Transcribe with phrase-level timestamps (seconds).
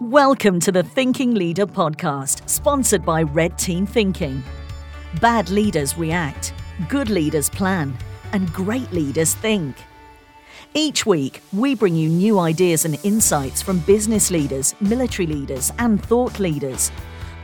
[0.00, 4.42] Welcome to the Thinking Leader podcast, sponsored by Red Team Thinking.
[5.20, 6.54] Bad leaders react,
[6.88, 7.94] good leaders plan,
[8.32, 9.76] and great leaders think.
[10.72, 16.02] Each week, we bring you new ideas and insights from business leaders, military leaders, and
[16.02, 16.90] thought leaders.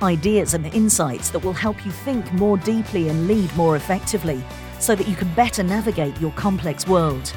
[0.03, 4.43] Ideas and insights that will help you think more deeply and lead more effectively
[4.79, 7.35] so that you can better navigate your complex world.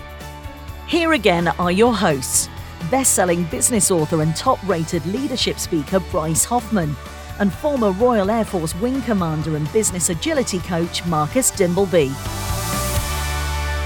[0.87, 2.47] Here again are your hosts
[2.89, 6.95] best selling business author and top rated leadership speaker Bryce Hoffman,
[7.39, 12.11] and former Royal Air Force Wing Commander and business agility coach Marcus Dimbleby.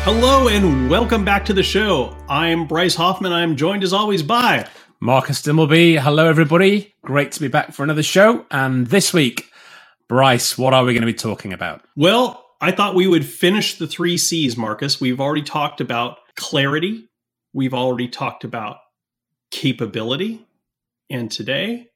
[0.06, 2.18] Hello and welcome back to the show.
[2.28, 3.32] I'm Bryce Hoffman.
[3.32, 4.68] I'm joined as always by
[5.00, 6.00] Marcus Dimbleby.
[6.00, 6.94] Hello, everybody.
[7.04, 8.46] Great to be back for another show.
[8.52, 9.50] And this week,
[10.10, 11.82] Bryce, what are we going to be talking about?
[11.96, 15.02] Well, I thought we would finish the three C's, Marcus.
[15.02, 17.10] We've already talked about clarity.
[17.54, 18.78] We've already talked about
[19.54, 20.46] capability.
[21.10, 21.88] And today,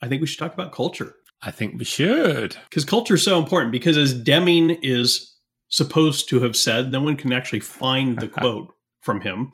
[0.00, 1.14] I think we should talk about culture.
[1.42, 2.56] I think we should.
[2.70, 3.72] Because culture is so important.
[3.72, 5.36] Because as Deming is
[5.68, 8.72] supposed to have said, no one can actually find the quote
[9.02, 9.52] from him.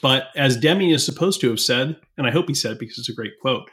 [0.00, 3.10] But as Deming is supposed to have said, and I hope he said because it's
[3.10, 3.68] a great quote,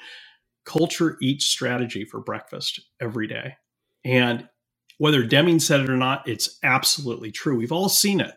[0.65, 3.55] culture eats strategy for breakfast every day.
[4.03, 4.49] And
[4.97, 7.55] whether Deming said it or not, it's absolutely true.
[7.57, 8.33] We've all seen it.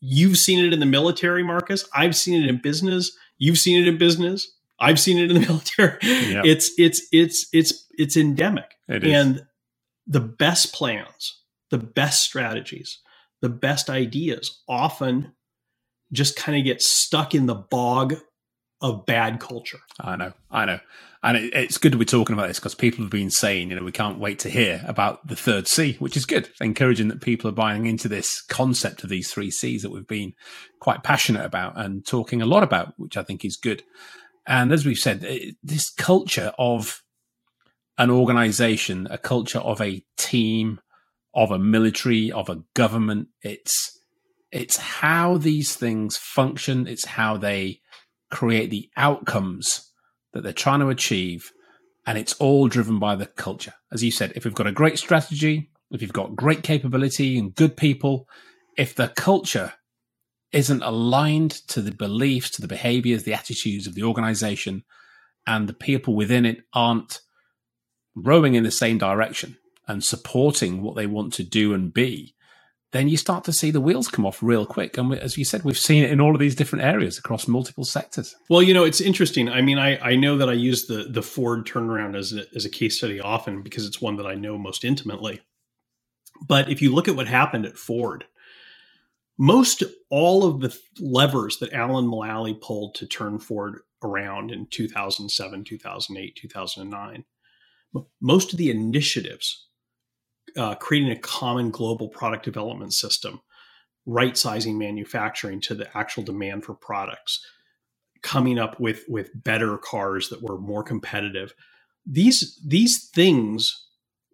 [0.00, 1.86] You've seen it in the military, Marcus.
[1.94, 3.12] I've seen it in business.
[3.38, 4.52] You've seen it in business.
[4.78, 5.98] I've seen it in the military.
[6.02, 8.74] It's it's it's it's it's endemic.
[8.88, 9.46] It and
[10.06, 13.00] the best plans, the best strategies,
[13.42, 15.32] the best ideas often
[16.12, 18.14] just kind of get stuck in the bog
[18.80, 19.78] of bad culture.
[20.00, 20.80] I know, I know.
[21.22, 23.76] And it, it's good to be talking about this because people have been saying, you
[23.76, 26.50] know, we can't wait to hear about the third C, which is good.
[26.60, 30.34] Encouraging that people are buying into this concept of these three C's that we've been
[30.80, 33.82] quite passionate about and talking a lot about, which I think is good.
[34.46, 35.26] And as we've said,
[35.62, 37.02] this culture of
[37.98, 40.80] an organization, a culture of a team,
[41.34, 43.98] of a military, of a government, it's
[44.52, 47.80] it's how these things function, it's how they
[48.30, 49.90] create the outcomes
[50.32, 51.52] that they're trying to achieve.
[52.06, 53.74] And it's all driven by the culture.
[53.92, 57.54] As you said, if we've got a great strategy, if you've got great capability and
[57.54, 58.28] good people,
[58.76, 59.72] if the culture
[60.52, 64.84] isn't aligned to the beliefs, to the behaviors, the attitudes of the organization,
[65.46, 67.20] and the people within it aren't
[68.14, 69.56] rowing in the same direction
[69.88, 72.34] and supporting what they want to do and be,
[72.96, 74.96] then you start to see the wheels come off real quick.
[74.96, 77.84] And as you said, we've seen it in all of these different areas across multiple
[77.84, 78.34] sectors.
[78.48, 79.48] Well, you know, it's interesting.
[79.48, 82.64] I mean, I, I know that I use the the Ford turnaround as a, as
[82.64, 85.40] a case study often because it's one that I know most intimately.
[86.46, 88.24] But if you look at what happened at Ford,
[89.38, 95.64] most all of the levers that Alan Mulally pulled to turn Ford around in 2007,
[95.64, 97.24] 2008, 2009,
[98.20, 99.65] most of the initiatives
[100.56, 103.40] uh, creating a common global product development system,
[104.06, 107.44] right sizing manufacturing to the actual demand for products,
[108.22, 111.54] coming up with with better cars that were more competitive.
[112.06, 113.86] These these things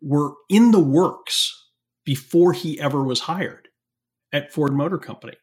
[0.02, 1.68] were in the works
[2.04, 3.68] before he ever was hired
[4.32, 5.34] at Ford Motor Company.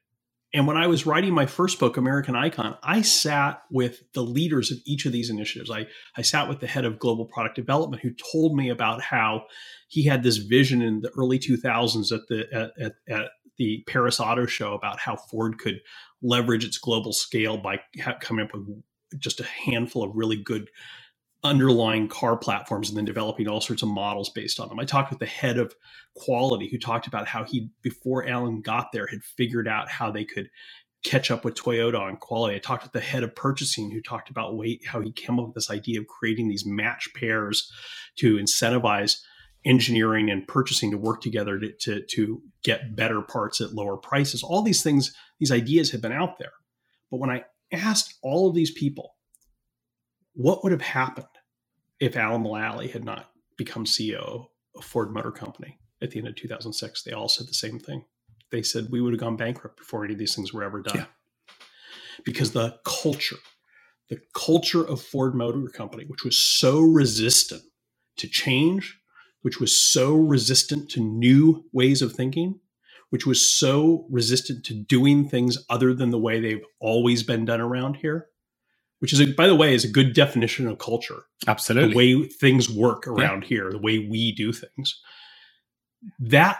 [0.53, 4.71] And when I was writing my first book, American Icon, I sat with the leaders
[4.71, 5.69] of each of these initiatives.
[5.69, 5.85] I,
[6.17, 9.43] I sat with the head of global product development who told me about how
[9.89, 14.19] he had this vision in the early 2000s at the at, at, at the Paris
[14.19, 15.81] Auto Show about how Ford could
[16.23, 17.79] leverage its global scale by
[18.19, 18.81] coming up with
[19.19, 20.69] just a handful of really good
[21.43, 24.79] underlying car platforms and then developing all sorts of models based on them.
[24.79, 25.73] I talked with the head of
[26.15, 30.25] quality who talked about how he, before Alan got there, had figured out how they
[30.25, 30.49] could
[31.03, 32.55] catch up with Toyota on quality.
[32.55, 35.45] I talked with the head of purchasing who talked about weight, how he came up
[35.45, 37.71] with this idea of creating these match pairs
[38.17, 39.21] to incentivize
[39.65, 44.43] engineering and purchasing to work together to, to, to get better parts at lower prices.
[44.43, 46.51] All these things, these ideas have been out there.
[47.11, 49.15] But when I asked all of these people
[50.33, 51.27] what would have happened
[51.99, 56.35] if Alan Mulally had not become CEO of Ford Motor Company at the end of
[56.35, 57.03] 2006?
[57.03, 58.05] They all said the same thing.
[58.51, 60.97] They said we would have gone bankrupt before any of these things were ever done.
[60.97, 61.05] Yeah.
[62.23, 63.37] Because the culture,
[64.09, 67.63] the culture of Ford Motor Company, which was so resistant
[68.17, 68.99] to change,
[69.41, 72.59] which was so resistant to new ways of thinking,
[73.09, 77.61] which was so resistant to doing things other than the way they've always been done
[77.61, 78.27] around here,
[78.99, 81.23] which is, a, by the way, is a good definition of culture.
[81.47, 81.89] Absolutely.
[81.89, 83.47] The way things work around yeah.
[83.47, 84.99] here, the way we do things.
[86.19, 86.59] That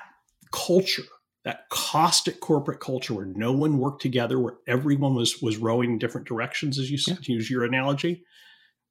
[0.52, 1.04] culture,
[1.44, 6.00] that caustic corporate culture where no one worked together, where everyone was was rowing in
[6.00, 7.16] different directions, as you yeah.
[7.24, 8.24] use your analogy,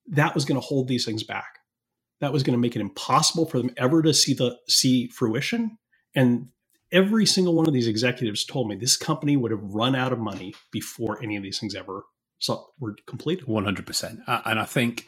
[0.08, 1.58] that was going to hold these things back.
[2.20, 5.78] That was going to make it impossible for them ever to see the see fruition.
[6.14, 6.48] And
[6.90, 10.18] every single one of these executives told me this company would have run out of
[10.18, 12.02] money before any of these things ever
[12.79, 13.46] were completed.
[13.46, 14.20] One hundred percent.
[14.26, 15.06] Uh, and I think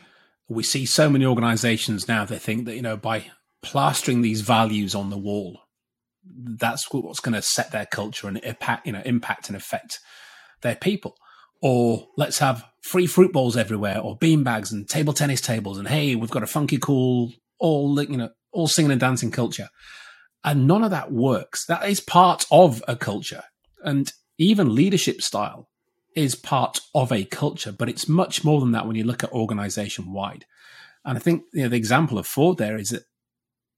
[0.50, 3.24] we see so many organizations now they think that you know by
[3.62, 5.60] plastering these values on the wall
[6.24, 9.98] that's what's going to set their culture and impact you know impact and affect
[10.60, 11.14] their people
[11.62, 15.88] or let's have free fruit bowls everywhere or bean bags and table tennis tables and
[15.88, 19.68] hey we've got a funky cool all you know all singing and dancing culture
[20.44, 23.44] and none of that works that is part of a culture
[23.84, 25.68] and even leadership style
[26.16, 29.32] is part of a culture but it's much more than that when you look at
[29.32, 30.44] organization wide
[31.04, 33.04] and i think you know the example of ford there is that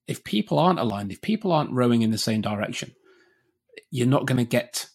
[0.07, 2.93] if people aren't aligned if people aren't rowing in the same direction
[3.91, 4.87] you're not going to get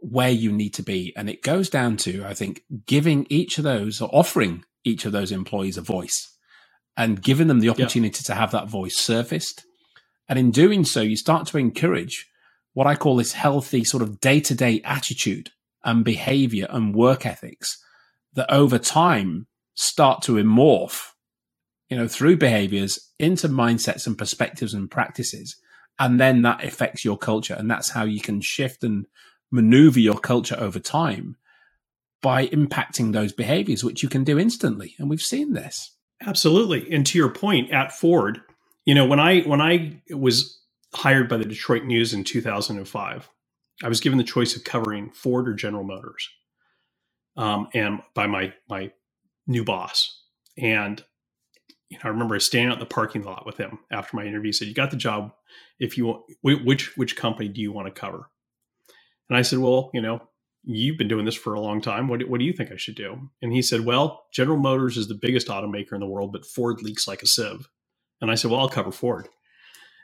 [0.00, 1.12] where you need to be.
[1.16, 5.12] And it goes down to, I think, giving each of those or offering each of
[5.12, 6.36] those employees a voice
[6.96, 8.26] and giving them the opportunity yeah.
[8.26, 9.64] to have that voice surfaced.
[10.28, 12.26] And in doing so, you start to encourage
[12.72, 15.50] what I call this healthy sort of day to day attitude
[15.86, 17.82] and behavior and work ethics
[18.34, 21.12] that over time start to morph,
[21.88, 25.56] you know, through behaviors into mindsets and perspectives and practices.
[25.98, 27.54] And then that affects your culture.
[27.54, 29.06] And that's how you can shift and
[29.50, 31.36] maneuver your culture over time
[32.20, 34.94] by impacting those behaviors, which you can do instantly.
[34.98, 35.96] And we've seen this.
[36.20, 36.92] Absolutely.
[36.92, 38.40] And to your point, at Ford,
[38.84, 40.60] you know, when I when I was
[40.94, 43.28] hired by the Detroit News in 2005,
[43.84, 46.28] I was given the choice of covering Ford or General Motors,
[47.36, 48.92] um, and by my my
[49.46, 50.22] new boss.
[50.58, 51.04] And
[51.90, 54.48] you know, I remember standing out in the parking lot with him after my interview.
[54.48, 55.32] He said, "You got the job.
[55.80, 58.26] If you want, which which company do you want to cover?"
[59.30, 60.22] And I said, well, you know,
[60.64, 62.08] you've been doing this for a long time.
[62.08, 63.30] What, what do you think I should do?
[63.42, 66.82] And he said, well, General Motors is the biggest automaker in the world, but Ford
[66.82, 67.68] leaks like a sieve.
[68.22, 69.28] And I said, well, I'll cover Ford.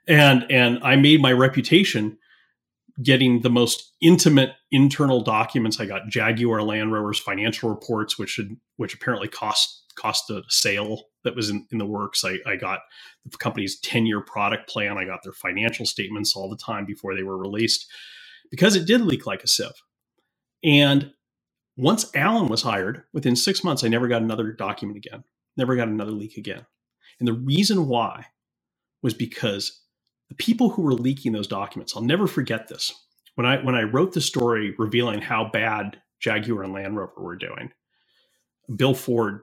[0.08, 2.18] And, and I made my reputation
[3.02, 5.80] getting the most intimate internal documents.
[5.80, 11.02] I got Jaguar Land Rover's financial reports, which should, which apparently cost cost a sale
[11.24, 12.24] that was in, in the works.
[12.24, 12.80] I, I got
[13.26, 14.98] the company's 10 year product plan.
[14.98, 17.86] I got their financial statements all the time before they were released
[18.50, 19.82] because it did leak like a sieve.
[20.64, 21.12] And
[21.76, 25.24] once Alan was hired, within six months, I never got another document again,
[25.56, 26.66] never got another leak again.
[27.18, 28.26] And the reason why
[29.02, 29.81] was because
[30.32, 32.92] the people who were leaking those documents, I'll never forget this.
[33.34, 37.36] When I when I wrote the story revealing how bad Jaguar and Land Rover were
[37.36, 37.70] doing,
[38.74, 39.42] Bill Ford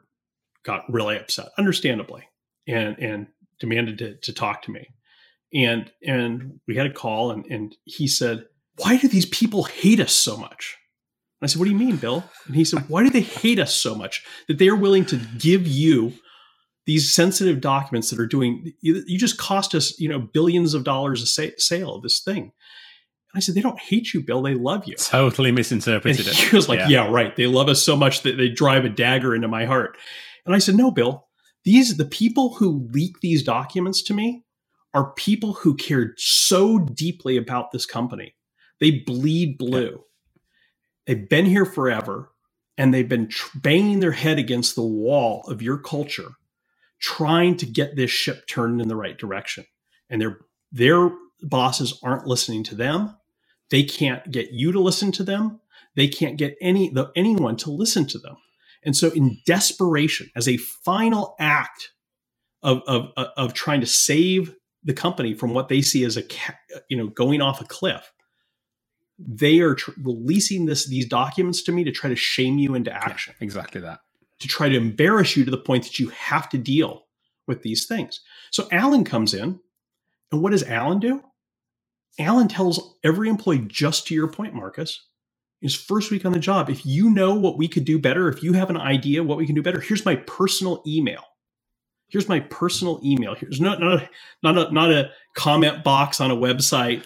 [0.64, 2.28] got really upset, understandably,
[2.68, 3.28] and and
[3.60, 4.88] demanded to, to talk to me.
[5.54, 8.46] And and we had a call and and he said,
[8.78, 10.76] why do these people hate us so much?
[11.40, 12.24] And I said, what do you mean, Bill?
[12.48, 15.18] And he said, why do they hate us so much that they are willing to
[15.38, 16.14] give you
[16.90, 20.84] these sensitive documents that are doing, you, you just cost us, you know, billions of
[20.84, 22.42] dollars a sa- sale of this thing.
[22.42, 22.52] And
[23.36, 24.42] I said, they don't hate you, Bill.
[24.42, 24.96] They love you.
[24.96, 26.90] Totally misinterpreted and he was like, yeah.
[26.90, 27.36] yeah, right.
[27.36, 30.00] They love us so much that they drive a dagger into my heart.
[30.48, 31.28] And I said, no, Bill,
[31.64, 34.46] these, the people who leak these documents to me
[34.96, 38.34] are people who cared so deeply about this company
[38.82, 39.92] they bleed blue.
[39.92, 39.98] Yeah.
[41.08, 42.32] They've been here forever
[42.78, 46.30] and they've been tr- banging their head against the wall of your culture,
[47.02, 49.66] trying to get this ship turned in the right direction.
[50.10, 50.40] And their
[50.72, 51.12] their
[51.44, 53.18] bosses aren't listening to them.
[53.72, 55.62] They can't get you to listen to them.
[55.96, 58.38] They can't get any the, anyone to listen to them.
[58.84, 61.92] And so, in desperation, as a final act
[62.64, 66.22] of, of, of trying to save the company from what they see as a
[66.90, 68.12] you know going off a cliff,
[69.20, 72.94] they are tr- releasing this these documents to me to try to shame you into
[72.94, 73.36] action.
[73.40, 74.00] Yeah, exactly that.
[74.40, 77.04] To try to embarrass you to the point that you have to deal
[77.46, 78.22] with these things.
[78.52, 79.60] So Alan comes in,
[80.32, 81.22] and what does Alan do?
[82.20, 85.06] Alan tells every employee, just to your point, Marcus,
[85.62, 88.42] his first week on the job, if you know what we could do better, if
[88.42, 91.24] you have an idea what we can do better, here's my personal email.
[92.08, 93.36] Here's my personal email.
[93.36, 94.10] Here's not not a,
[94.42, 97.06] not a, not a comment box on a website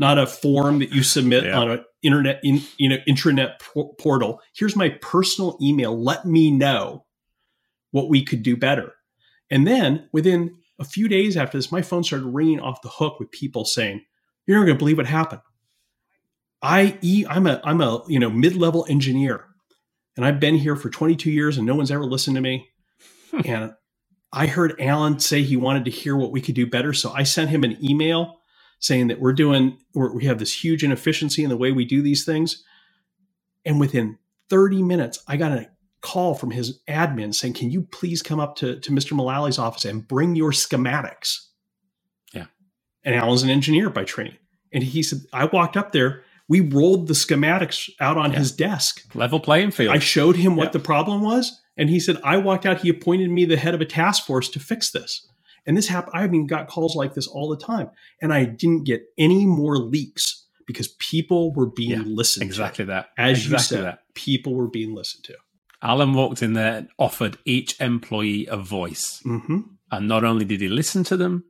[0.00, 1.58] not a form that you submit yeah.
[1.58, 3.60] on an internet in, you know intranet
[3.98, 4.40] portal.
[4.54, 6.02] Here's my personal email.
[6.02, 7.04] Let me know
[7.90, 8.92] what we could do better.
[9.50, 13.18] And then within a few days after this, my phone started ringing off the hook
[13.18, 14.04] with people saying,
[14.46, 15.42] "You're not going to believe what happened.
[16.62, 19.46] I I'm a I'm a you know mid level engineer,
[20.16, 22.68] and I've been here for 22 years, and no one's ever listened to me.
[23.30, 23.40] Hmm.
[23.44, 23.72] and
[24.32, 27.24] I heard Alan say he wanted to hear what we could do better, so I
[27.24, 28.39] sent him an email
[28.80, 32.02] saying that we're doing we're, we have this huge inefficiency in the way we do
[32.02, 32.64] these things
[33.64, 34.18] and within
[34.50, 35.68] 30 minutes i got a
[36.00, 39.12] call from his admin saying, Can you please come up to, to Mr.
[39.12, 41.46] Mulally's office and bring your schematics?
[42.32, 42.46] Yeah.
[43.04, 44.36] And Alan's an engineer by training.
[44.72, 46.22] And he said, I walked up there.
[46.48, 48.40] We rolled the schematics out on Yeah.
[48.40, 49.04] his desk.
[49.14, 49.94] Level playing field.
[49.94, 50.72] I showed him what Yeah.
[50.72, 51.60] the problem was.
[51.76, 52.80] And he said, I walked out.
[52.82, 55.26] He appointed me the head of a task force to fix this.
[55.70, 56.16] And this happened.
[56.16, 57.90] I mean, got calls like this all the time.
[58.20, 62.88] And I didn't get any more leaks because people were being Yeah, listened exactly to.
[62.88, 63.10] that.
[63.16, 64.00] As exactly you said, that.
[64.14, 65.36] people were being listened to.
[65.80, 69.20] Alan walked in there and offered each employee a voice.
[69.22, 69.60] hmm
[69.92, 71.44] And not only did he listen to them,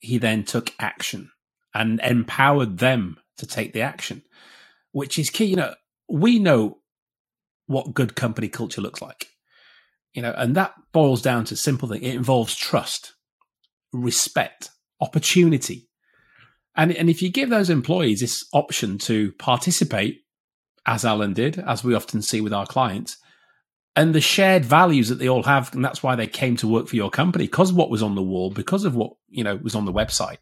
[0.00, 1.30] he then took action
[1.72, 4.20] and empowered them to take the action,
[4.90, 5.46] which is key.
[5.46, 5.74] You know,
[6.10, 6.76] we know
[7.68, 9.28] what good company culture looks like,
[10.12, 12.02] you know, and that boils down to simple thing.
[12.02, 13.14] It involves trust,
[13.92, 14.70] respect,
[15.00, 15.88] opportunity.
[16.74, 20.20] And, and if you give those employees this option to participate,
[20.86, 23.16] as Alan did, as we often see with our clients,
[23.94, 26.88] and the shared values that they all have, and that's why they came to work
[26.88, 29.56] for your company because of what was on the wall, because of what you know
[29.56, 30.38] was on the website,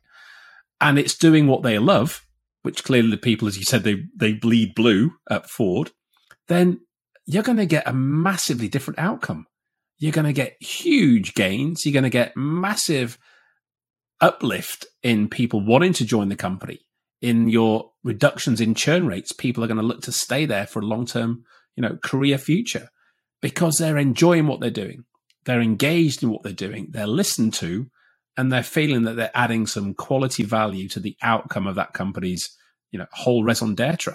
[0.80, 2.24] and it's doing what they love,
[2.62, 5.90] which clearly the people, as you said, they they bleed blue at Ford.
[6.46, 6.80] Then
[7.26, 9.46] you're going to get a massively different outcome.
[9.98, 11.84] You're going to get huge gains.
[11.84, 13.18] You're going to get massive
[14.20, 16.80] uplift in people wanting to join the company.
[17.20, 20.80] In your reductions in churn rates, people are going to look to stay there for
[20.80, 21.44] a long term,
[21.76, 22.88] you know, career future
[23.42, 25.04] because they're enjoying what they're doing.
[25.44, 26.88] They're engaged in what they're doing.
[26.90, 27.90] They're listened to
[28.36, 32.56] and they're feeling that they're adding some quality value to the outcome of that company's,
[32.90, 34.14] you know, whole raison d'etre,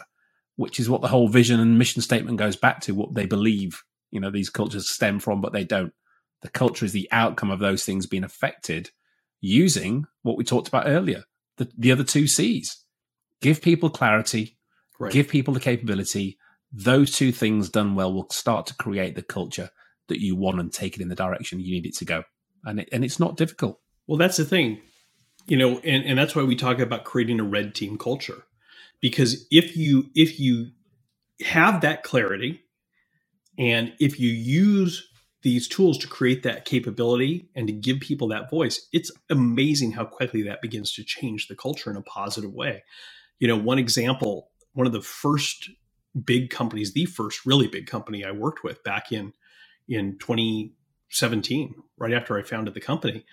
[0.55, 3.83] which is what the whole vision and mission statement goes back to, what they believe,
[4.11, 5.93] you know, these cultures stem from, but they don't.
[6.41, 8.91] The culture is the outcome of those things being affected
[9.45, 11.23] using what we talked about earlier,
[11.57, 12.83] the, the other two C's.
[13.41, 14.57] Give people clarity,
[14.99, 15.11] Right.
[15.11, 16.37] give people the capability.
[16.71, 19.69] Those two things done well will start to create the culture
[20.07, 22.23] that you want and take it in the direction you need it to go.
[22.63, 23.79] And it, and it's not difficult.
[24.07, 24.81] Well, that's the thing,
[25.47, 28.43] you know, and, and that's why we talk about creating a red team culture.
[29.01, 30.71] Because if you if you
[31.45, 32.61] have that clarity,
[33.57, 35.07] and if you use
[35.45, 40.03] these tools to create that capability and to give people that voice, it's amazing how
[40.03, 42.83] quickly that begins to change the culture in a positive way.
[43.37, 45.69] You know, one example, one of the first
[46.25, 49.33] big companies, the first really big company I worked with back in
[49.87, 53.23] in 2017, right after I founded the company,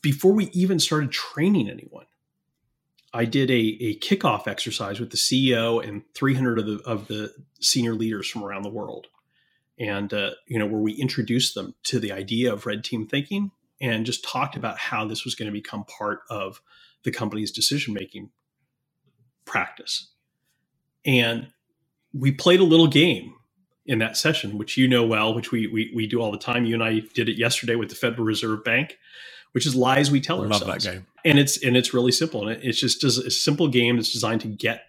[0.00, 2.06] before we even started training anyone,
[3.12, 7.34] I did a, a kickoff exercise with the CEO and 300 of the, of the
[7.60, 9.08] senior leaders from around the world.
[9.78, 13.52] And, uh, you know, where we introduced them to the idea of red team thinking
[13.80, 16.60] and just talked about how this was going to become part of
[17.04, 18.30] the company's decision making
[19.46, 20.10] practice.
[21.06, 21.48] And
[22.14, 23.34] we played a little game
[23.86, 26.66] in that session, which you know well, which we, we, we do all the time.
[26.66, 28.98] You and I did it yesterday with the Federal Reserve Bank,
[29.52, 31.06] which is lies we tell I love ourselves that game.
[31.24, 34.42] and it's and it's really simple and it- it's just a simple game that's designed
[34.42, 34.86] to get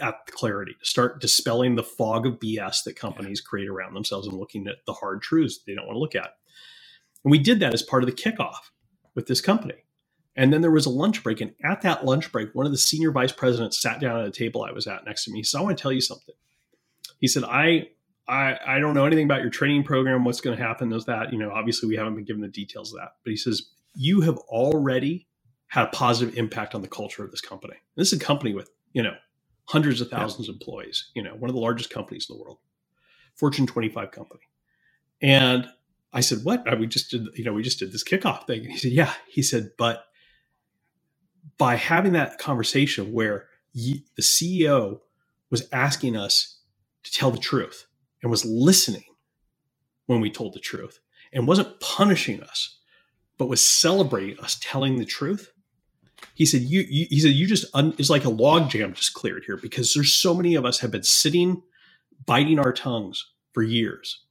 [0.00, 4.36] at clarity to start dispelling the fog of bs that companies create around themselves and
[4.36, 6.34] looking at the hard truths they don't want to look at.
[7.24, 8.70] And we did that as part of the kickoff
[9.14, 9.74] with this company.
[10.36, 12.78] And then there was a lunch break and at that lunch break one of the
[12.78, 15.38] senior vice presidents sat down at a table i was at next to me.
[15.38, 16.34] He said i want to tell you something.
[17.20, 17.88] He said i
[18.30, 21.32] I, I don't know anything about your training program what's going to happen is that
[21.32, 23.12] you know obviously we haven't been given the details of that.
[23.24, 25.26] But he says you have already
[25.68, 27.74] had a positive impact on the culture of this company.
[27.96, 29.14] This is a company with, you know,
[29.68, 32.58] hundreds of thousands of employees, you know, one of the largest companies in the world,
[33.36, 34.40] Fortune 25 company.
[35.22, 35.68] And
[36.12, 36.66] I said, what?
[36.72, 38.62] Uh, We just did, you know, we just did this kickoff thing.
[38.62, 39.14] And he said, yeah.
[39.28, 40.04] He said, but
[41.58, 45.00] by having that conversation where ye, the CEO
[45.50, 46.60] was asking us
[47.04, 47.86] to tell the truth
[48.22, 49.04] and was listening
[50.06, 51.00] when we told the truth
[51.32, 52.78] and wasn't punishing us,
[53.38, 55.52] but was celebrating us telling the truth.
[56.34, 59.14] He said, "You." you he said, "You just un, it's like a log jam just
[59.14, 61.62] cleared here because there's so many of us have been sitting,
[62.26, 64.24] biting our tongues for years,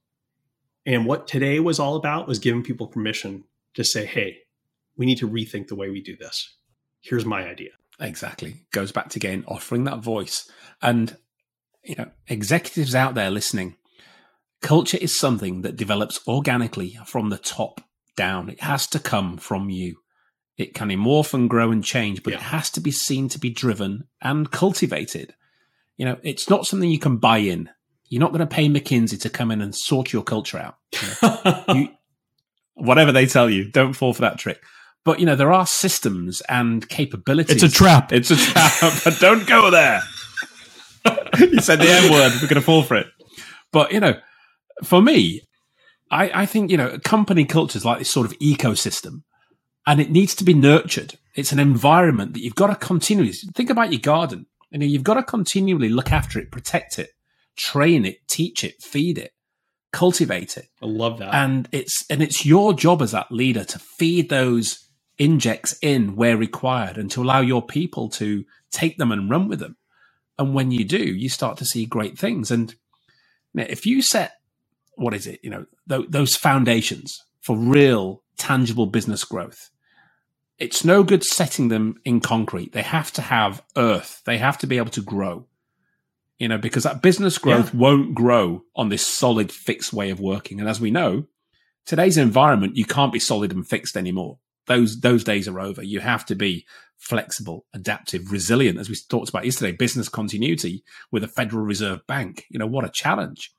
[0.86, 4.38] and what today was all about was giving people permission to say, "Hey,
[4.96, 6.56] we need to rethink the way we do this.
[7.00, 8.64] Here's my idea." Exactly.
[8.70, 10.48] Goes back to again offering that voice.
[10.80, 11.16] And,
[11.82, 13.76] you know, executives out there listening,
[14.60, 17.80] culture is something that develops organically from the top
[18.16, 18.50] down.
[18.50, 19.98] It has to come from you.
[20.58, 23.48] It can morph and grow and change, but it has to be seen to be
[23.48, 25.34] driven and cultivated.
[25.96, 27.70] You know, it's not something you can buy in.
[28.08, 30.76] You're not going to pay McKinsey to come in and sort your culture out.
[31.76, 31.90] you,
[32.74, 34.60] whatever they tell you, don't fall for that trick.
[35.04, 37.62] But you know, there are systems and capabilities.
[37.62, 38.12] It's a trap.
[38.12, 38.72] It's a trap.
[39.04, 40.02] but don't go there.
[41.38, 42.32] you said the M word.
[42.34, 43.06] We're going to fall for it.
[43.70, 44.14] But you know,
[44.82, 45.42] For me,
[46.10, 49.22] I, I think, you know, company culture is like this sort of ecosystem
[49.88, 51.14] and it needs to be nurtured.
[51.34, 54.44] It's an environment that you've got to continually think about your garden.
[54.70, 57.08] You know, you've got to continually look after it, protect it,
[57.56, 59.32] train it, teach it, feed it,
[59.90, 60.68] cultivate it.
[60.82, 61.34] I love that.
[61.34, 66.36] And it's and it's your job as that leader to feed those injects in where
[66.36, 69.78] required and to allow your people to take them and run with them.
[70.38, 72.50] And when you do, you start to see great things.
[72.50, 72.74] And
[73.54, 74.32] if you set
[74.96, 79.70] what is it, you know, th- those foundations for real tangible business growth,
[80.58, 82.72] it's no good setting them in concrete.
[82.72, 84.22] They have to have earth.
[84.24, 85.46] They have to be able to grow
[86.38, 87.80] you know, because that business growth yeah.
[87.80, 90.60] won't grow on this solid, fixed way of working.
[90.60, 91.26] And as we know,
[91.84, 94.38] today's environment, you can't be solid and fixed anymore.
[94.66, 95.82] Those those days are over.
[95.82, 99.72] You have to be flexible, adaptive, resilient, as we talked about yesterday.
[99.72, 102.44] Business continuity with a Federal Reserve Bank.
[102.50, 103.52] You know what a challenge.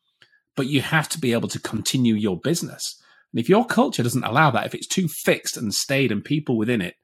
[0.55, 3.01] But you have to be able to continue your business.
[3.31, 6.57] And if your culture doesn't allow that, if it's too fixed and stayed and people
[6.57, 6.95] within it,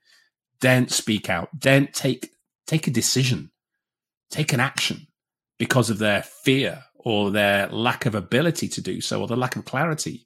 [0.60, 1.50] don't speak out.
[1.58, 2.32] Don't take
[2.65, 3.51] take a decision.
[4.32, 5.08] Take an action
[5.58, 9.55] because of their fear or their lack of ability to do so or the lack
[9.55, 10.25] of clarity,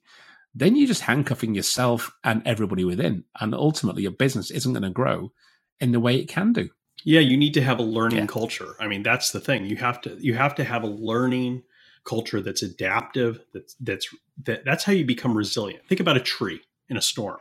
[0.54, 3.24] then you're just handcuffing yourself and everybody within.
[3.38, 5.32] And ultimately, your business isn't going to grow
[5.78, 6.70] in the way it can do.
[7.04, 8.26] Yeah, you need to have a learning yeah.
[8.26, 8.74] culture.
[8.80, 9.66] I mean, that's the thing.
[9.66, 11.62] You have to you have to have a learning
[12.04, 13.40] culture that's adaptive.
[13.52, 14.08] That's that's
[14.44, 15.86] that, that's how you become resilient.
[15.88, 17.38] Think about a tree in a storm.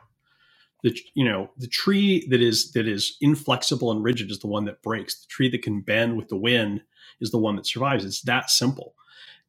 [0.84, 4.66] The you know the tree that is that is inflexible and rigid is the one
[4.66, 5.20] that breaks.
[5.20, 6.82] The tree that can bend with the wind
[7.20, 8.06] is the one that survives.
[8.06, 8.96] It's that simple.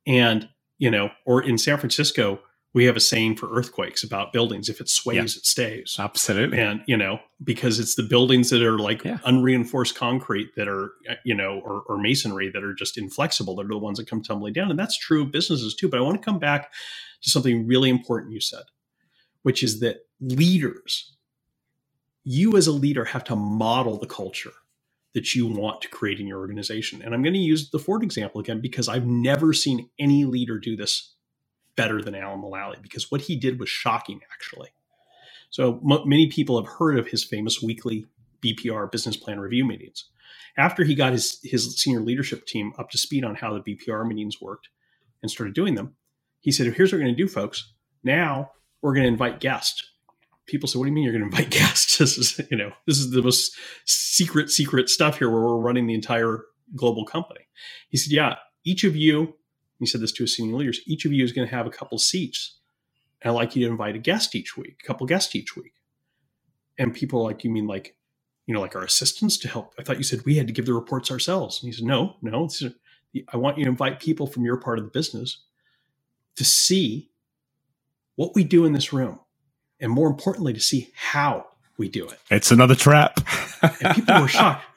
[0.07, 0.49] And,
[0.79, 2.41] you know, or in San Francisco,
[2.73, 5.23] we have a saying for earthquakes about buildings if it sways yeah.
[5.23, 9.19] it stays absolutely and you know because it's the buildings that are like yeah.
[9.25, 10.93] unreinforced concrete that are
[11.25, 14.23] you know or, or, masonry that are just inflexible that are the ones that come
[14.23, 16.73] tumbling down and that's true of businesses too but i want to come back
[17.23, 18.65] to something really important you said
[19.43, 21.17] which is that leaders
[22.25, 24.53] you as a leader have to model the culture
[25.15, 27.03] that you want to create in your organization.
[27.03, 30.59] And I'm going to use the Ford example again because I've never seen any leader
[30.59, 31.17] do this
[31.77, 34.71] better than Alan Mulally because what he did was shocking, actually.
[35.51, 38.07] So m- many people have heard of his famous weekly
[38.45, 40.05] BPR business plan review meetings.
[40.57, 44.07] After he got his, his senior leadership team up to speed on how the BPR
[44.07, 44.69] meetings worked
[45.23, 45.95] and started doing them,
[46.41, 47.73] he said, Here's what we're going to do, folks.
[48.03, 48.51] Now
[48.83, 49.91] we're going to invite guests
[50.51, 52.73] people said, "What do you mean you're going to invite guests?" This is, you know,
[52.87, 53.57] this is the most
[53.87, 56.45] secret, secret stuff here, where we're running the entire
[56.77, 57.47] global company.
[57.89, 59.35] He said, "Yeah, each of you,"
[59.81, 61.71] he said this to his senior leaders, "each of you is going to have a
[61.71, 62.59] couple seats,
[63.21, 65.73] and I'd like you to invite a guest each week, a couple guests each week."
[66.79, 67.97] And people are like, "You mean like,
[68.47, 70.67] you know, like our assistants to help?" I thought you said we had to give
[70.67, 71.63] the reports ourselves.
[71.63, 72.49] And he said, "No, no,
[73.33, 75.39] I want you to invite people from your part of the business
[76.37, 77.11] to see
[78.15, 79.21] what we do in this room."
[79.81, 81.47] and more importantly, to see how
[81.79, 82.19] we do it.
[82.31, 83.19] It's another trap.
[83.63, 84.65] and people were shocked.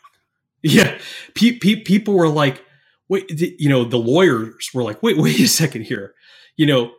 [0.65, 0.97] Yeah,
[1.35, 2.62] pe- pe- people were like,
[3.09, 6.13] "Wait," you know, the lawyers were like, "Wait, wait a second here."
[6.55, 6.93] You know,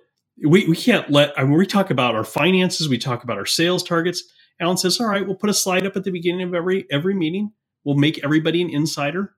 [0.44, 1.38] we we can't let.
[1.38, 4.24] I mean, we talk about our finances, we talk about our sales targets.
[4.60, 7.14] Alan says, "All right, we'll put a slide up at the beginning of every every
[7.14, 7.52] meeting.
[7.84, 9.34] We'll make everybody an insider,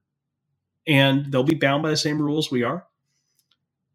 [0.87, 2.87] and they'll be bound by the same rules we are."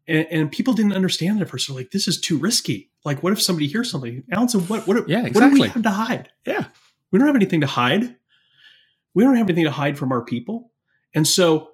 [0.08, 1.68] And, and people didn't understand it at first.
[1.68, 4.22] They're like, "This is too risky." Like, what if somebody hears something?
[4.30, 5.40] Alan said, what, what, yeah, exactly.
[5.40, 6.30] what do we have to hide?
[6.46, 6.64] Yeah.
[7.10, 8.16] We don't have anything to hide.
[9.14, 10.70] We don't have anything to hide from our people.
[11.14, 11.71] And so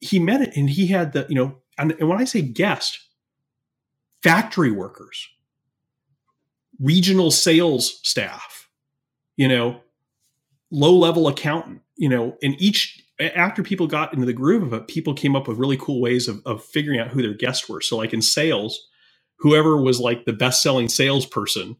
[0.00, 2.98] he met it and he had the, you know, and, and when I say guest,
[4.22, 5.28] factory workers,
[6.80, 8.68] regional sales staff,
[9.36, 9.80] you know,
[10.70, 14.88] low level accountant, you know, and each after people got into the groove of it,
[14.88, 17.80] people came up with really cool ways of, of figuring out who their guests were.
[17.80, 18.86] So, like in sales,
[19.38, 21.70] whoever was like the best selling salesperson,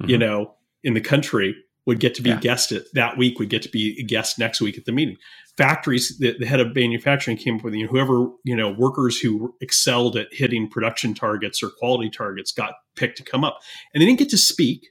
[0.00, 0.10] mm-hmm.
[0.10, 2.38] you know, in the country would get to be yeah.
[2.38, 4.92] a guest at, that week, would get to be a guest next week at the
[4.92, 5.16] meeting.
[5.56, 9.18] Factories, the, the head of manufacturing came up with, you know, whoever, you know, workers
[9.18, 13.60] who excelled at hitting production targets or quality targets got picked to come up.
[13.94, 14.88] And they didn't get to speak.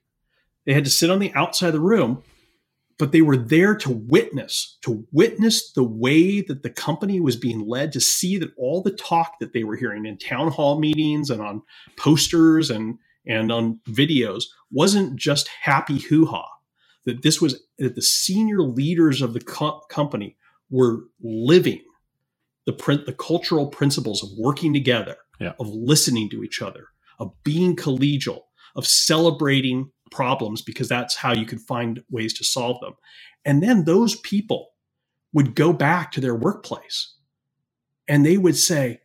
[0.65, 2.23] They had to sit on the outside of the room
[2.97, 7.67] but they were there to witness, to witness the way that the company was being
[7.67, 11.29] led, to see that all the talk that they were hearing in town hall meetings
[11.29, 11.61] and on
[11.97, 12.97] posters and,
[13.27, 16.47] and on videos wasn't just happy hoo ha.
[17.05, 20.37] That this was that the senior leaders of the co- company
[20.69, 21.81] were living
[22.65, 25.53] the print, the cultural principles of working together, yeah.
[25.59, 26.87] of listening to each other,
[27.19, 28.41] of being collegial,
[28.75, 32.93] of celebrating problems because that's how you could find ways to solve them.
[33.45, 34.69] And then those people
[35.33, 37.15] would go back to their workplace
[38.07, 39.01] and they would say,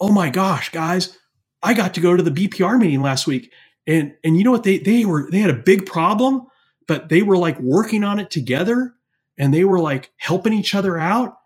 [0.00, 1.18] Oh my gosh, guys,
[1.62, 3.52] I got to go to the BPR meeting last week,
[3.86, 6.46] and and you know what they they were they had a big problem,
[6.86, 8.94] but they were like working on it together,
[9.38, 11.36] and they were like helping each other out.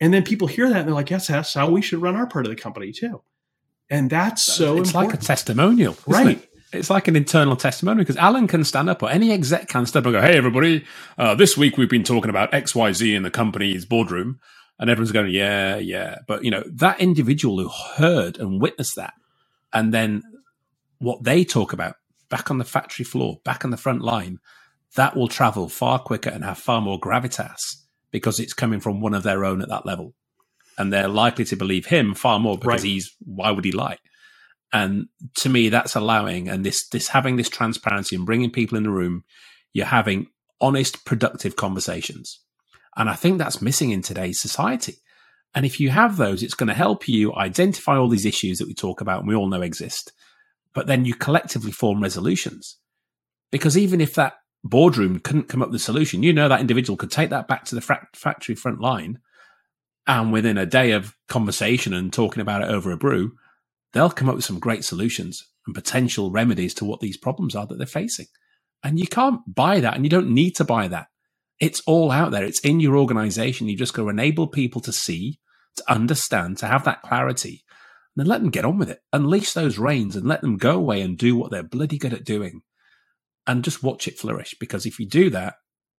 [0.00, 2.26] And then people hear that and they're like, yes, that's how we should run our
[2.26, 3.22] part of the company too.
[3.90, 5.12] And that's so it's important.
[5.12, 6.38] like a testimonial, right?
[6.38, 6.48] It?
[6.72, 10.06] It's like an internal testimonial because Alan can stand up or any exec can stand
[10.06, 10.84] up and go, Hey, everybody,
[11.16, 14.38] uh, this week we've been talking about XYZ in the company's boardroom.
[14.78, 16.18] And everyone's going, Yeah, yeah.
[16.26, 19.14] But, you know, that individual who heard and witnessed that
[19.72, 20.22] and then
[20.98, 21.96] what they talk about
[22.28, 24.38] back on the factory floor, back on the front line,
[24.96, 27.60] that will travel far quicker and have far more gravitas
[28.10, 30.14] because it's coming from one of their own at that level.
[30.76, 32.90] And they're likely to believe him far more because right.
[32.90, 33.98] he's, why would he lie?
[34.72, 38.84] And to me, that's allowing and this, this having this transparency and bringing people in
[38.84, 39.24] the room,
[39.72, 40.28] you're having
[40.60, 42.40] honest, productive conversations.
[42.96, 44.96] And I think that's missing in today's society.
[45.54, 48.68] And if you have those, it's going to help you identify all these issues that
[48.68, 50.12] we talk about and we all know exist.
[50.74, 52.78] But then you collectively form resolutions.
[53.50, 56.96] Because even if that boardroom couldn't come up with a solution, you know that individual
[56.96, 57.80] could take that back to the
[58.14, 59.18] factory front line.
[60.06, 63.32] And within a day of conversation and talking about it over a brew,
[63.92, 67.66] they'll come up with some great solutions and potential remedies to what these problems are
[67.66, 68.26] that they're facing.
[68.82, 71.08] And you can't buy that and you don't need to buy that.
[71.60, 72.44] It's all out there.
[72.44, 73.68] It's in your organization.
[73.68, 75.40] You just to enable people to see,
[75.76, 77.64] to understand, to have that clarity,
[78.16, 79.00] and then let them get on with it.
[79.12, 82.24] Unleash those reins and let them go away and do what they're bloody good at
[82.24, 82.62] doing
[83.48, 84.54] and just watch it flourish.
[84.60, 85.54] Because if you do that,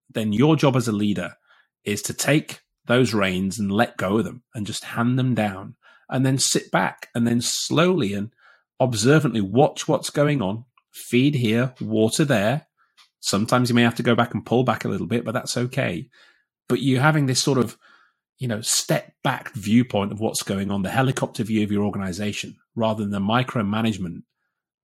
[0.08, 1.34] then your job as a leader
[1.84, 5.74] is to take those reins and let go of them and just hand them down
[6.08, 8.32] and then sit back and then slowly and
[8.78, 12.66] observantly watch what's going on, feed here, water there.
[13.20, 15.56] Sometimes you may have to go back and pull back a little bit, but that's
[15.56, 16.08] okay.
[16.68, 17.76] But you're having this sort of,
[18.38, 22.56] you know, step back viewpoint of what's going on, the helicopter view of your organization
[22.74, 24.22] rather than the micromanagement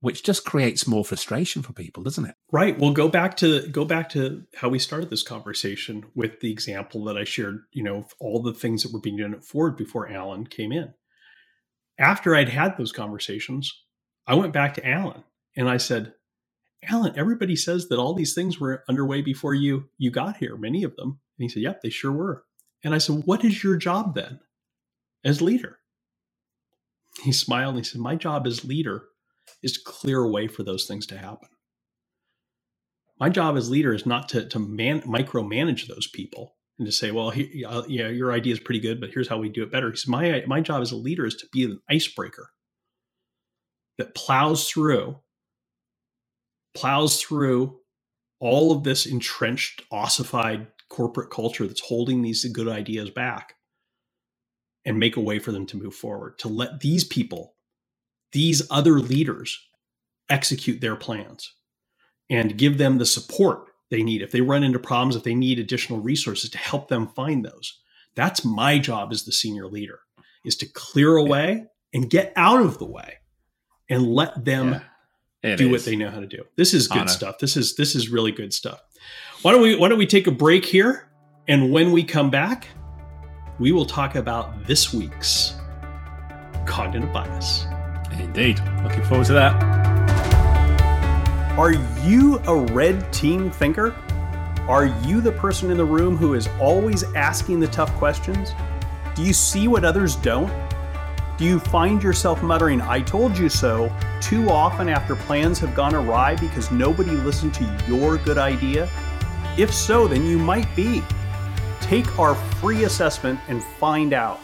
[0.01, 3.85] which just creates more frustration for people doesn't it right well go back to go
[3.85, 8.07] back to how we started this conversation with the example that i shared you know
[8.21, 10.93] all the things that were being done at ford before alan came in
[11.99, 13.73] after I'd had those conversations,
[14.27, 15.25] I went back to Alan
[15.57, 16.13] and I said,
[16.89, 20.85] Alan, everybody says that all these things were underway before you you got here, many
[20.85, 21.21] of them.
[21.39, 22.45] And he said, Yep, they sure were.
[22.85, 24.41] And I said, What is your job then
[25.25, 25.79] as leader?
[27.23, 29.05] He smiled and he said, My job as leader
[29.63, 31.49] is to clear a way for those things to happen.
[33.19, 37.11] My job as leader is not to, to man, micromanage those people and to say,
[37.11, 39.73] well, he, uh, yeah, your idea is pretty good, but here's how we do it
[39.73, 39.95] better.
[39.95, 42.51] Says, my, my job as a leader is to be an icebreaker
[43.97, 45.17] that plows through,
[46.75, 47.79] plows through
[48.39, 53.55] all of this entrenched, ossified corporate culture that's holding these good ideas back
[54.85, 57.56] and make a way for them to move forward, to let these people,
[58.33, 59.59] these other leaders,
[60.29, 61.55] execute their plans
[62.29, 65.59] and give them the support they need, if they run into problems, if they need
[65.59, 67.79] additional resources to help them find those.
[68.17, 70.01] That's my job as the senior leader
[70.45, 73.15] is to clear away and get out of the way
[73.89, 74.81] and let them
[75.43, 75.73] yeah, do is.
[75.73, 76.45] what they know how to do.
[76.57, 77.39] This is good stuff.
[77.39, 78.81] This is this is really good stuff.
[79.43, 81.09] Why don't we why don't we take a break here
[81.49, 82.69] and when we come back,
[83.59, 85.55] we will talk about this week's
[86.67, 87.67] cognitive bias.
[88.13, 88.61] Indeed.
[88.83, 89.77] Looking forward to that.
[91.59, 93.95] Are you a red team thinker?
[94.69, 98.53] Are you the person in the room who is always asking the tough questions?
[99.15, 100.53] Do you see what others don't?
[101.39, 105.95] Do you find yourself muttering, I told you so, too often after plans have gone
[105.95, 108.89] awry because nobody listened to your good idea?
[109.57, 111.03] If so, then you might be.
[111.81, 114.41] Take our free assessment and find out.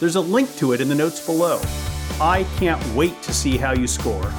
[0.00, 1.60] There's a link to it in the notes below.
[2.24, 4.32] I can't wait to see how you score.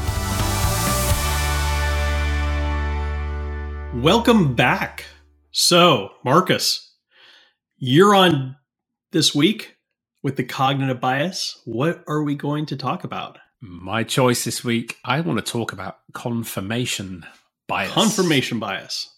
[4.02, 5.04] Welcome back.
[5.52, 6.96] So, Marcus,
[7.78, 8.56] you're on
[9.12, 9.76] this week
[10.24, 11.62] with the cognitive bias.
[11.66, 13.38] What are we going to talk about?
[13.60, 17.26] My choice this week, I want to talk about confirmation
[17.68, 17.92] bias.
[17.92, 19.10] Confirmation bias.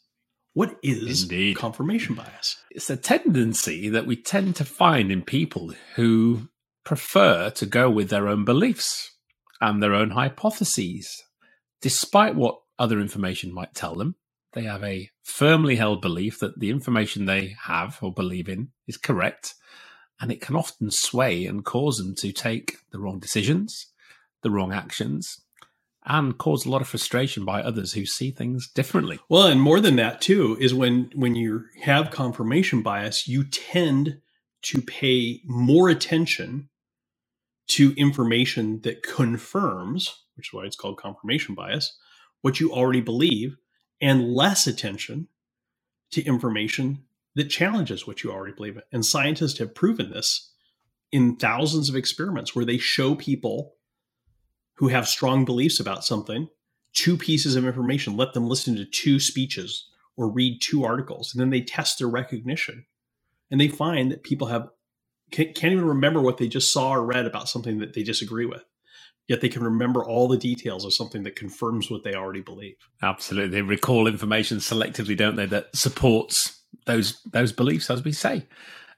[0.56, 1.58] What is Indeed.
[1.58, 2.58] confirmation bias?
[2.72, 6.50] It's a tendency that we tend to find in people who
[6.86, 9.12] prefer to go with their own beliefs
[9.60, 11.24] and their own hypotheses,
[11.82, 14.16] despite what other information might tell them
[14.56, 18.98] they have a firmly held belief that the information they have or believe in is
[18.98, 19.54] correct,
[20.20, 23.88] and it can often sway and cause them to take the wrong decisions,
[24.42, 25.42] the wrong actions,
[26.06, 29.20] and cause a lot of frustration by others who see things differently.
[29.28, 34.22] Well, and more than that too is when when you have confirmation bias, you tend
[34.64, 36.70] to pay more attention
[37.68, 41.98] to information that confirms, which is why it's called confirmation bias,
[42.42, 43.58] what you already believe,
[44.02, 45.28] and less attention
[46.12, 47.04] to information
[47.36, 48.80] that challenges what you already believe.
[48.92, 50.52] And scientists have proven this
[51.12, 53.76] in thousands of experiments where they show people
[54.76, 56.50] who have strong beliefs about something
[56.96, 61.42] two pieces of information, let them listen to two speeches or read two articles, and
[61.42, 62.86] then they test their recognition.
[63.52, 64.70] And they find that people have
[65.32, 68.46] can't, can't even remember what they just saw or read about something that they disagree
[68.46, 68.64] with.
[69.28, 72.76] Yet they can remember all the details of something that confirms what they already believe.
[73.02, 73.50] Absolutely.
[73.50, 78.46] They recall information selectively, don't they, that supports those those beliefs, as we say.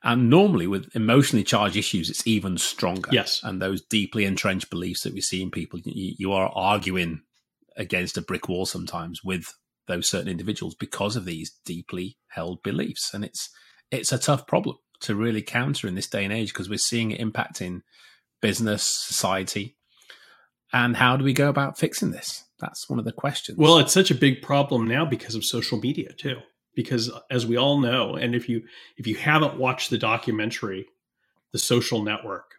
[0.03, 3.09] And normally with emotionally charged issues, it's even stronger.
[3.11, 3.39] Yes.
[3.41, 7.21] And those deeply entrenched beliefs that we see in people, you, you are arguing
[7.77, 9.45] against a brick wall sometimes with
[9.87, 13.13] those certain individuals because of these deeply held beliefs.
[13.13, 13.49] And it's
[13.91, 17.11] it's a tough problem to really counter in this day and age because we're seeing
[17.11, 17.81] it impacting
[18.41, 19.75] business, society.
[20.73, 22.43] And how do we go about fixing this?
[22.59, 23.57] That's one of the questions.
[23.57, 26.37] Well, it's such a big problem now because of social media too.
[26.75, 28.63] Because as we all know, and if you
[28.97, 30.85] if you haven't watched the documentary,
[31.51, 32.51] The Social Network,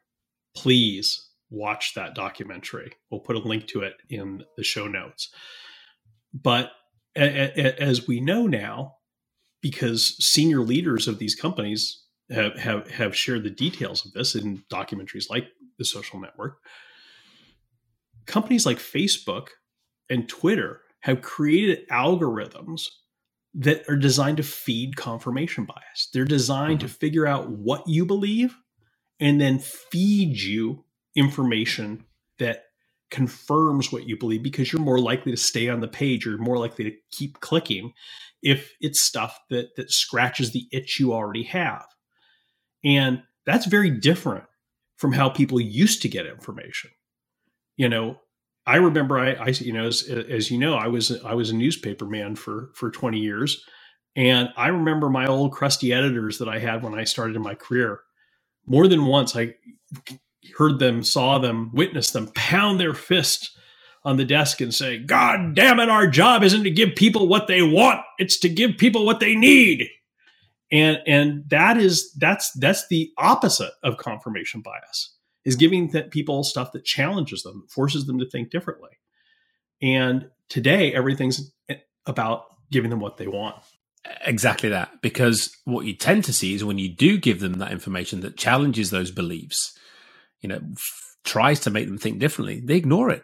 [0.56, 2.92] please watch that documentary.
[3.10, 5.28] We'll put a link to it in the show notes.
[6.34, 6.72] But
[7.14, 8.96] as we know now,
[9.60, 14.62] because senior leaders of these companies have, have, have shared the details of this in
[14.70, 16.58] documentaries like The Social Network,
[18.26, 19.48] companies like Facebook
[20.10, 22.88] and Twitter have created algorithms
[23.54, 26.08] that are designed to feed confirmation bias.
[26.12, 26.88] They're designed mm-hmm.
[26.88, 28.56] to figure out what you believe
[29.20, 30.84] and then feed you
[31.16, 32.04] information
[32.38, 32.64] that
[33.10, 36.58] confirms what you believe because you're more likely to stay on the page you're more
[36.58, 37.92] likely to keep clicking
[38.42, 41.86] if it's stuff that that scratches the itch you already have
[42.84, 44.44] and that's very different
[44.96, 46.90] from how people used to get information.
[47.76, 48.18] You know
[48.66, 51.56] i remember i, I you know as, as you know i was i was a
[51.56, 53.64] newspaper man for for 20 years.
[54.16, 57.54] And i remember my old crusty editors that i had when i started in my
[57.56, 58.00] career.
[58.66, 59.54] More than once i
[60.58, 63.52] heard them, saw them, witnessed them pound their fist
[64.04, 67.48] on the desk and say, God damn it, our job isn't to give people what
[67.48, 69.88] they want, it's to give people what they need.
[70.70, 76.72] And and that is that's that's the opposite of confirmation bias is giving people stuff
[76.72, 78.90] that challenges them, forces them to think differently.
[79.80, 81.52] And today everything's
[82.04, 83.56] about giving them what they want.
[84.26, 85.00] Exactly that.
[85.02, 88.36] Because what you tend to see is when you do give them that information that
[88.36, 89.78] challenges those beliefs,
[90.40, 93.22] you know, f- tries to make them think differently, they ignore it.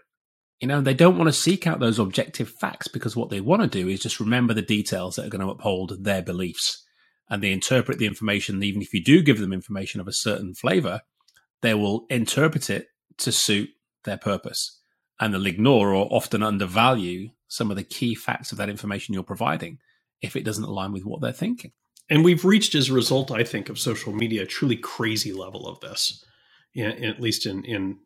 [0.60, 3.62] You know, they don't want to seek out those objective facts because what they want
[3.62, 6.83] to do is just remember the details that are going to uphold their beliefs.
[7.28, 10.54] And they interpret the information, even if you do give them information of a certain
[10.54, 11.00] flavor,
[11.62, 13.70] they will interpret it to suit
[14.04, 14.80] their purpose.
[15.18, 19.22] And they'll ignore or often undervalue some of the key facts of that information you're
[19.22, 19.78] providing
[20.20, 21.72] if it doesn't align with what they're thinking.
[22.10, 25.66] And we've reached, as a result, I think, of social media, a truly crazy level
[25.66, 26.24] of this
[26.74, 27.98] in, at least in in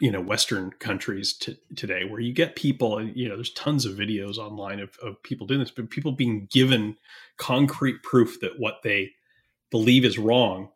[0.00, 3.02] you know Western countries t- today, where you get people.
[3.02, 6.48] You know, there's tons of videos online of, of people doing this, but people being
[6.50, 6.96] given
[7.36, 9.12] concrete proof that what they
[9.70, 10.70] believe is wrong,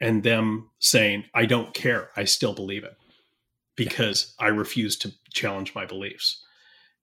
[0.00, 2.10] and them saying, "I don't care.
[2.16, 2.96] I still believe it."
[3.76, 6.44] because I refuse to challenge my beliefs.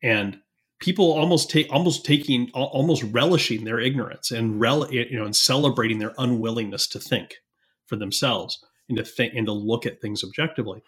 [0.03, 0.39] And
[0.79, 5.99] people almost take almost taking almost relishing their ignorance and rel you know and celebrating
[5.99, 7.37] their unwillingness to think
[7.85, 10.81] for themselves and to think and to look at things objectively.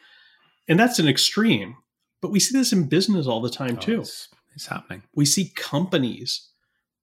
[0.68, 1.78] And that's an extreme.
[2.22, 4.02] But we see this in business all the time oh, too.
[4.02, 5.04] It's, it's happening.
[5.16, 6.50] We see companies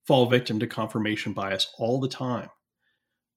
[0.07, 2.49] fall victim to confirmation bias all the time.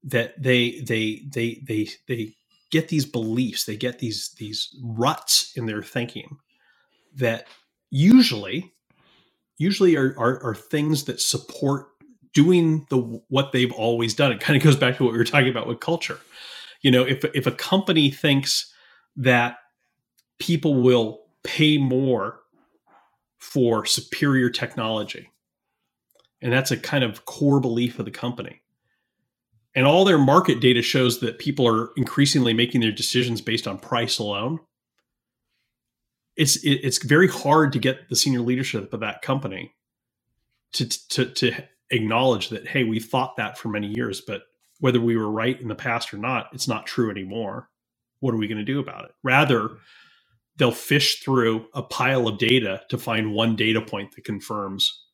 [0.03, 2.33] That they they they they they
[2.71, 6.37] get these beliefs, they get these these ruts in their thinking
[7.15, 7.45] that
[7.91, 8.71] usually
[9.57, 11.87] usually are, are, are things that support
[12.33, 12.97] doing the
[13.29, 14.31] what they've always done.
[14.31, 16.19] It kind of goes back to what we were talking about with culture
[16.81, 18.73] you know if if a company thinks
[19.15, 19.57] that
[20.41, 22.39] people will pay more
[23.37, 25.31] for superior technology
[26.41, 28.61] and that's a kind of core belief of the company
[29.75, 33.77] and all their market data shows that people are increasingly making their decisions based on
[33.77, 34.59] price alone
[36.35, 39.73] it's it, it's very hard to get the senior leadership of that company
[40.73, 41.53] to to to
[41.91, 44.43] acknowledge that hey we thought that for many years but
[44.81, 47.69] whether we were right in the past or not, it's not true anymore.
[48.19, 49.11] What are we going to do about it?
[49.23, 49.77] Rather,
[50.61, 55.05] they'll fish through a pile of data to find one data point that confirms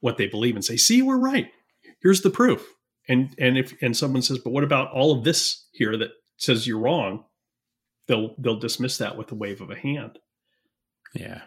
[0.00, 1.50] what they believe and say, "See, we're right.
[2.00, 2.66] Here's the proof."
[3.06, 6.66] And and if and someone says, "But what about all of this here that says
[6.66, 7.24] you're wrong?"
[8.06, 10.18] they'll they'll dismiss that with a wave of a hand.
[11.14, 11.42] Yeah.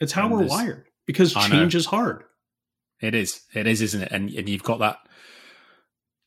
[0.00, 2.24] It's how and we're wired because change is hard.
[3.00, 3.42] It is.
[3.54, 4.12] It is, isn't it?
[4.12, 4.98] And and you've got that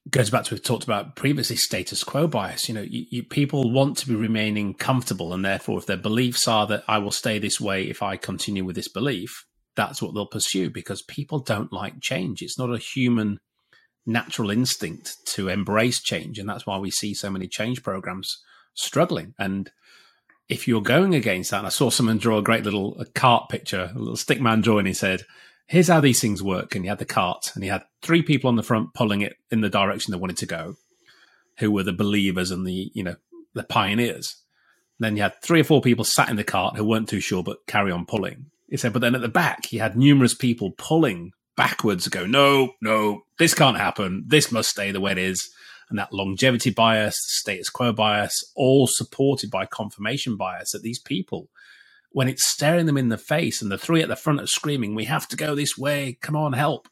[0.10, 2.68] goes back to what we talked about previously status quo bias.
[2.68, 6.48] You know you, you, people want to be remaining comfortable and therefore if their beliefs
[6.48, 10.13] are that i will stay this way if i continue with this belief that's what
[10.13, 12.41] they'll pursue because people don't like change.
[12.41, 13.39] It's not a human
[14.06, 18.41] natural instinct to embrace change and that's why we see so many change programs
[18.74, 19.34] struggling.
[19.39, 19.72] And
[20.48, 23.91] if you're going against that i saw someone draw a great little a cart picture
[23.96, 25.22] a little stick man drawing he said
[25.67, 26.75] here's how these things work.
[26.75, 29.38] And he had the cart and he had three people on the front pulling it
[29.51, 30.75] in the direction they wanted to go,
[31.60, 33.15] who were the believers and the, you know,
[33.54, 34.36] the pioneers.
[34.99, 37.19] And then you had three or four people sat in the cart who weren't too
[37.19, 38.47] sure, but carry on pulling.
[38.69, 42.73] He said, but then at the back, he had numerous people pulling backwards, go, no,
[42.82, 44.23] no, this can't happen.
[44.28, 45.49] This must stay the way it is.
[45.89, 51.49] And that longevity bias, status quo bias, all supported by confirmation bias that these people
[52.15, 54.95] when it's staring them in the face and the three at the front are screaming,
[54.95, 56.17] We have to go this way.
[56.21, 56.88] Come on, help.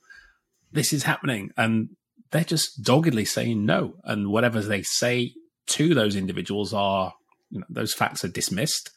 [0.70, 1.50] This is happening.
[1.56, 1.92] And
[2.32, 3.94] they're just doggedly saying no.
[4.04, 5.32] And whatever they say
[5.68, 7.14] to those individuals are,
[7.50, 8.90] you know, those facts are dismissed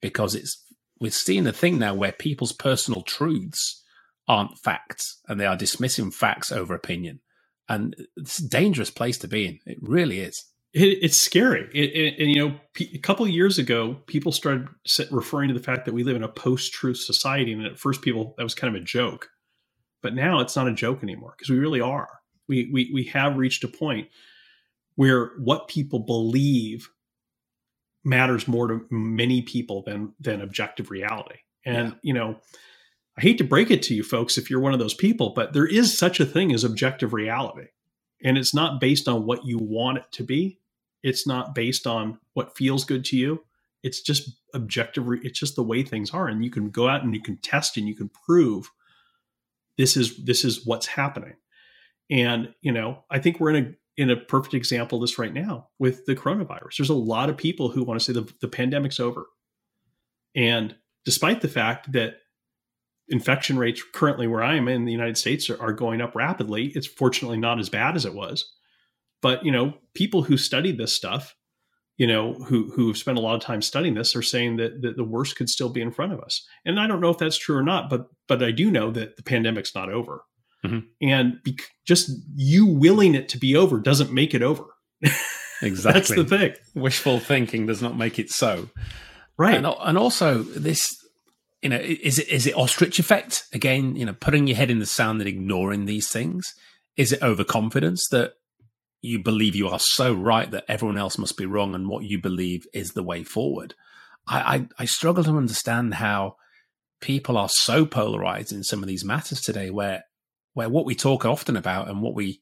[0.00, 0.64] because it's,
[0.98, 3.84] we're seeing a thing now where people's personal truths
[4.26, 7.20] aren't facts and they are dismissing facts over opinion.
[7.68, 9.58] And it's a dangerous place to be in.
[9.66, 10.42] It really is
[10.76, 11.68] it, it's scary.
[11.72, 14.68] It, it, and you know, a couple years ago, people started
[15.10, 18.34] referring to the fact that we live in a post-truth society, and at first, people
[18.36, 19.30] that was kind of a joke,
[20.02, 22.08] but now it's not a joke anymore because we really are.
[22.46, 24.08] We we we have reached a point
[24.96, 26.90] where what people believe
[28.04, 31.38] matters more to many people than than objective reality.
[31.64, 31.94] And yeah.
[32.02, 32.36] you know,
[33.16, 35.54] I hate to break it to you folks if you're one of those people, but
[35.54, 37.68] there is such a thing as objective reality.
[38.22, 40.60] And it's not based on what you want it to be.
[41.06, 43.44] It's not based on what feels good to you.
[43.84, 45.06] It's just objective.
[45.22, 47.76] It's just the way things are, and you can go out and you can test
[47.76, 48.70] and you can prove
[49.78, 51.34] this is this is what's happening.
[52.10, 55.32] And you know, I think we're in a in a perfect example of this right
[55.32, 56.78] now with the coronavirus.
[56.78, 59.26] There's a lot of people who want to say the, the pandemic's over.
[60.34, 62.16] And despite the fact that
[63.08, 66.66] infection rates currently where I am in the United States are, are, going up rapidly,
[66.74, 68.55] it's fortunately not as bad as it was.
[69.26, 71.34] But you know, people who study this stuff,
[71.96, 74.82] you know, who who have spent a lot of time studying this, are saying that,
[74.82, 76.46] that the worst could still be in front of us.
[76.64, 79.16] And I don't know if that's true or not, but but I do know that
[79.16, 80.22] the pandemic's not over.
[80.64, 80.78] Mm-hmm.
[81.02, 84.62] And be- just you willing it to be over doesn't make it over.
[85.60, 85.92] Exactly.
[85.92, 86.54] that's the thing.
[86.76, 88.68] Wishful thinking does not make it so.
[89.36, 89.56] Right.
[89.56, 91.04] And, and also this
[91.62, 93.96] you know, is it is it ostrich effect again?
[93.96, 96.54] You know, putting your head in the sand and ignoring these things.
[96.96, 98.34] Is it overconfidence that
[99.02, 102.20] you believe you are so right that everyone else must be wrong and what you
[102.20, 103.74] believe is the way forward.
[104.26, 106.36] I, I, I struggle to understand how
[107.00, 110.04] people are so polarized in some of these matters today where
[110.54, 112.40] where what we talk often about and what we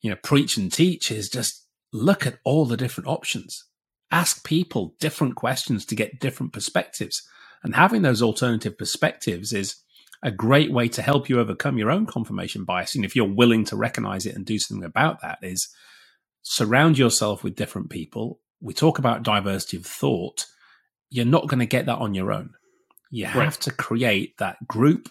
[0.00, 3.64] you know preach and teach is just look at all the different options.
[4.10, 7.22] Ask people different questions to get different perspectives.
[7.62, 9.76] And having those alternative perspectives is
[10.22, 12.94] a great way to help you overcome your own confirmation bias.
[12.94, 15.68] And if you're willing to recognize it and do something about that is
[16.48, 18.38] surround yourself with different people.
[18.60, 20.46] We talk about diversity of thought.
[21.10, 22.50] You're not going to get that on your own.
[23.10, 23.60] You have right.
[23.62, 25.10] to create that group.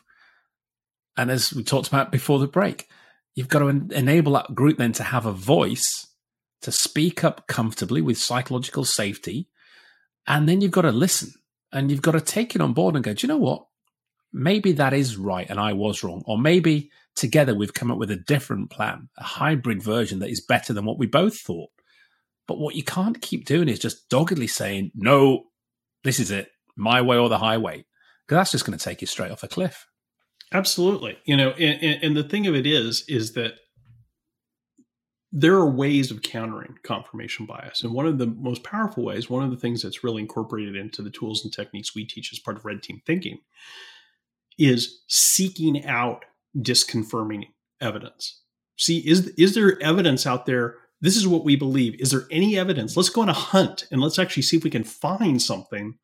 [1.17, 2.87] And as we talked about before the break,
[3.35, 6.07] you've got to en- enable that group then to have a voice
[6.61, 9.49] to speak up comfortably with psychological safety.
[10.27, 11.33] And then you've got to listen
[11.73, 13.65] and you've got to take it on board and go, do you know what?
[14.31, 16.23] Maybe that is right and I was wrong.
[16.25, 20.45] Or maybe together we've come up with a different plan, a hybrid version that is
[20.45, 21.69] better than what we both thought.
[22.47, 25.45] But what you can't keep doing is just doggedly saying, no,
[26.03, 27.85] this is it, my way or the highway,
[28.25, 29.87] because that's just going to take you straight off a cliff.
[30.51, 31.17] Absolutely.
[31.25, 33.53] You know, and, and the thing of it is, is that
[35.31, 37.83] there are ways of countering confirmation bias.
[37.83, 41.01] And one of the most powerful ways, one of the things that's really incorporated into
[41.01, 43.39] the tools and techniques we teach as part of red team thinking
[44.57, 46.23] is seeking out
[46.57, 47.45] disconfirming
[47.81, 48.41] evidence.
[48.77, 50.75] See, is is there evidence out there?
[51.01, 51.99] This is what we believe.
[51.99, 52.95] Is there any evidence?
[52.95, 55.97] Let's go on a hunt and let's actually see if we can find something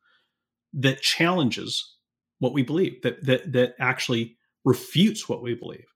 [0.74, 1.96] that challenges
[2.38, 5.86] what we believe, that that that actually refutes what we believe.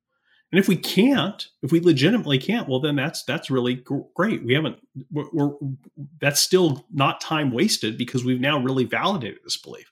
[0.53, 3.83] And if we can't, if we legitimately can't, well, then that's that's really
[4.15, 4.45] great.
[4.45, 4.79] We haven't.
[5.11, 5.51] We're, we're
[6.21, 9.91] that's still not time wasted because we've now really validated this belief.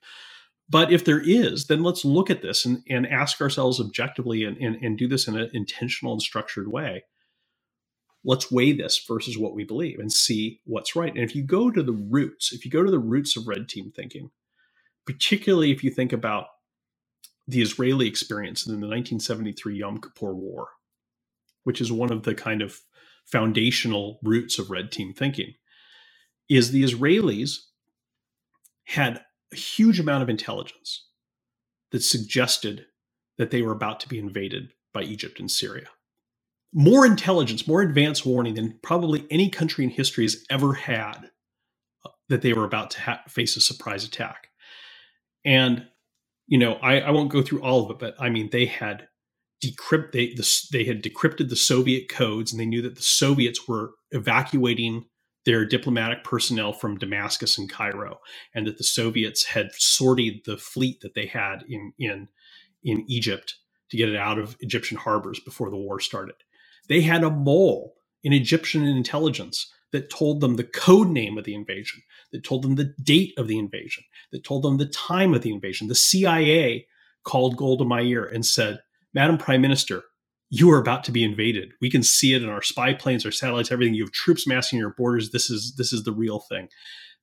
[0.71, 4.57] But if there is, then let's look at this and, and ask ourselves objectively and,
[4.59, 7.03] and, and do this in an intentional and structured way.
[8.25, 11.15] let's weigh this versus what we believe and see what's right.
[11.15, 13.69] And if you go to the roots, if you go to the roots of red
[13.69, 14.31] team thinking,
[15.07, 16.47] particularly if you think about
[17.49, 20.69] the Israeli experience in the 1973 Yom Kippur War,
[21.65, 22.81] which is one of the kind of
[23.27, 25.55] foundational roots of red team thinking,
[26.49, 27.59] is the Israelis
[28.87, 29.23] had
[29.55, 31.07] a huge amount of intelligence
[31.93, 32.87] that suggested
[33.39, 35.89] that they were about to be invaded by Egypt and Syria.
[36.73, 41.31] More intelligence, more advanced warning than probably any country in history has ever had
[42.05, 44.49] uh, that they were about to ha- face a surprise attack.
[45.45, 45.87] And,
[46.47, 49.09] you know, I, I, won't go through all of it, but I mean, they had
[49.65, 53.69] decrypt they the, they had decrypted the Soviet codes, and they knew that the Soviets
[53.69, 55.05] were evacuating
[55.45, 58.21] their diplomatic personnel from Damascus and Cairo,
[58.55, 62.29] and that the Soviets had sorted the fleet that they had in in
[62.83, 63.57] in Egypt
[63.91, 66.37] to get it out of Egyptian harbors before the war started.
[66.89, 71.55] They had a mole in Egyptian intelligence that told them the code name of the
[71.55, 75.43] invasion, that told them the date of the invasion, that told them the time of
[75.43, 75.87] the invasion.
[75.87, 76.87] The CIA
[77.23, 78.81] called Golda Meir and said,
[79.13, 80.03] Madam Prime Minister,
[80.55, 81.73] you are about to be invaded.
[81.81, 83.95] We can see it in our spy planes, our satellites, everything.
[83.95, 85.33] You have troops massing your borders.
[85.33, 86.69] This is this is the real thing.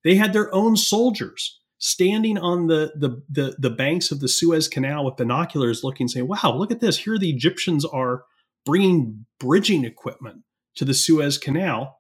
[0.04, 4.68] They had their own soldiers standing on the, the the the, banks of the Suez
[4.68, 6.98] Canal with binoculars, looking, saying, "Wow, look at this!
[6.98, 8.24] Here the Egyptians are
[8.66, 10.44] bringing bridging equipment
[10.76, 12.00] to the Suez Canal."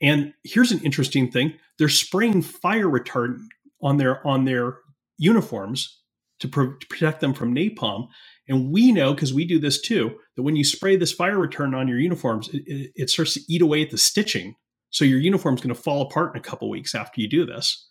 [0.00, 3.48] And here's an interesting thing: they're spraying fire retardant
[3.82, 4.78] on their on their
[5.18, 6.00] uniforms
[6.38, 8.06] to, pro- to protect them from napalm.
[8.50, 11.76] And we know because we do this too that when you spray this fire retardant
[11.76, 14.56] on your uniforms, it, it, it starts to eat away at the stitching.
[14.90, 17.88] So your uniform's going to fall apart in a couple weeks after you do this.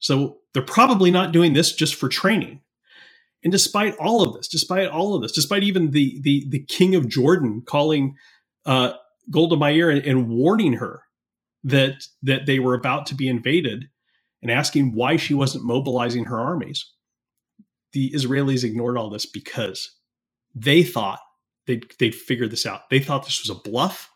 [0.00, 2.60] So they're probably not doing this just for training.
[3.42, 6.94] And despite all of this, despite all of this, despite even the the the king
[6.94, 8.14] of Jordan calling
[8.66, 8.92] uh,
[9.30, 11.02] Golda Meir and, and warning her
[11.62, 13.86] that that they were about to be invaded,
[14.42, 16.90] and asking why she wasn't mobilizing her armies,
[17.94, 19.90] the Israelis ignored all this because
[20.54, 21.20] they thought
[21.66, 22.90] they'd they'd figured this out.
[22.90, 24.10] They thought this was a bluff,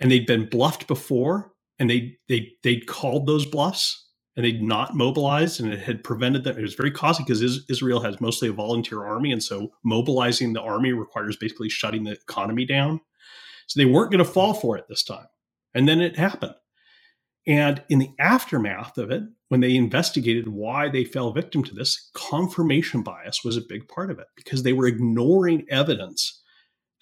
[0.00, 4.02] and they'd been bluffed before, and they they they'd called those bluffs
[4.36, 6.58] and they'd not mobilized and it had prevented them.
[6.58, 9.32] It was very costly because Israel has mostly a volunteer army.
[9.32, 13.00] And so mobilizing the army requires basically shutting the economy down.
[13.66, 15.26] So they weren't going to fall for it this time.
[15.74, 16.54] And then it happened.
[17.46, 22.08] And in the aftermath of it, when they investigated why they fell victim to this,
[22.14, 26.42] confirmation bias was a big part of it because they were ignoring evidence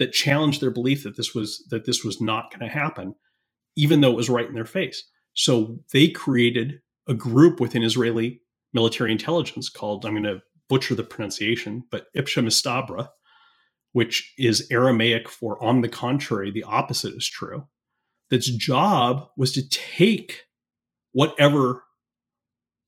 [0.01, 3.15] that challenged their belief that this was that this was not going to happen,
[3.77, 5.01] even though it was right in their face.
[5.35, 8.41] So they created a group within Israeli
[8.75, 13.11] military intelligence called, I'm going to butcher the pronunciation, but Ipsha Mistabra,
[13.93, 17.69] which is Aramaic for on the contrary, the opposite is true.
[18.29, 20.47] That's job was to take
[21.13, 21.85] whatever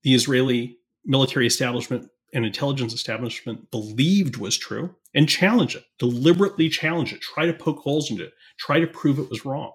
[0.03, 7.13] the Israeli military establishment and intelligence establishment believed was true and challenge it, deliberately challenge
[7.13, 9.73] it, try to poke holes into it, try to prove it was wrong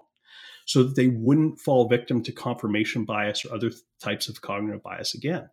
[0.66, 3.70] so that they wouldn't fall victim to confirmation bias or other
[4.02, 5.48] types of cognitive bias again.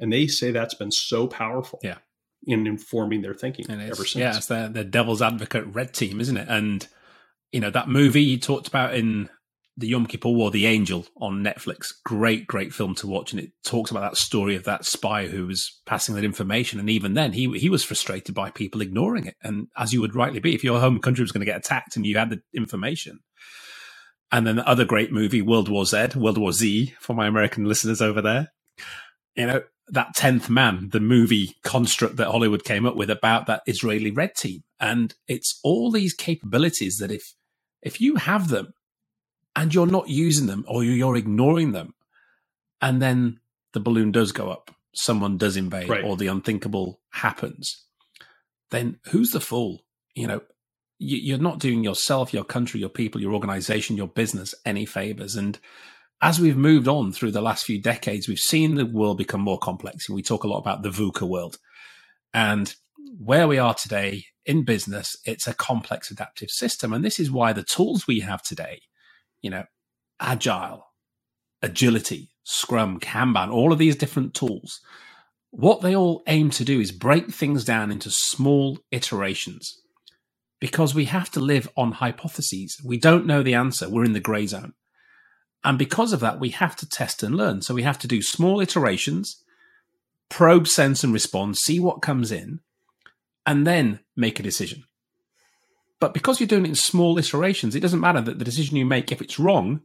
[0.00, 1.78] And they say that's been so powerful.
[1.82, 1.98] Yeah.
[2.46, 4.16] In informing their thinking ever since.
[4.16, 6.48] Yeah, it's the, the devil's advocate red team, isn't it?
[6.48, 6.88] And,
[7.52, 9.28] you know, that movie you talked about in
[9.76, 11.92] the Yom Kippur War, The Angel on Netflix.
[12.04, 13.32] Great, great film to watch.
[13.32, 16.78] And it talks about that story of that spy who was passing that information.
[16.78, 19.36] And even then, he, he was frustrated by people ignoring it.
[19.42, 21.96] And as you would rightly be, if your home country was going to get attacked
[21.96, 23.20] and you had the information,
[24.32, 27.64] and then the other great movie, World War Z, World War Z, for my American
[27.64, 28.52] listeners over there.
[29.34, 33.62] You know, that 10th man, the movie construct that Hollywood came up with about that
[33.66, 34.62] Israeli red team.
[34.78, 37.34] And it's all these capabilities that if,
[37.82, 38.72] if you have them
[39.56, 41.94] and you're not using them or you're ignoring them,
[42.80, 43.40] and then
[43.72, 46.04] the balloon does go up, someone does invade right.
[46.04, 47.84] or the unthinkable happens,
[48.70, 49.84] then who's the fool?
[50.14, 50.40] You know,
[50.98, 55.34] you're not doing yourself, your country, your people, your organization, your business any favors.
[55.34, 55.58] And
[56.20, 59.58] as we've moved on through the last few decades, we've seen the world become more
[59.58, 60.08] complex.
[60.08, 61.56] And we talk a lot about the VUCA world.
[62.34, 62.74] And
[63.18, 66.92] where we are today in business, it's a complex adaptive system.
[66.92, 68.82] And this is why the tools we have today,
[69.42, 69.64] you know,
[70.20, 70.86] agile,
[71.62, 74.80] agility, scrum, Kanban, all of these different tools,
[75.50, 79.80] what they all aim to do is break things down into small iterations
[80.60, 82.80] because we have to live on hypotheses.
[82.84, 83.88] We don't know the answer.
[83.88, 84.74] We're in the gray zone.
[85.64, 87.62] And because of that, we have to test and learn.
[87.62, 89.42] So we have to do small iterations,
[90.28, 92.60] probe, sense, and respond, see what comes in,
[93.44, 94.84] and then make a decision.
[96.00, 98.86] But because you're doing it in small iterations, it doesn't matter that the decision you
[98.86, 99.82] make, if it's wrong,